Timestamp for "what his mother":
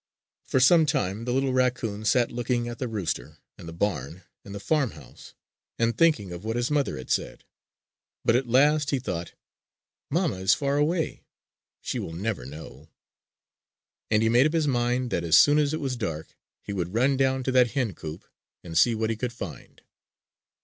6.43-6.97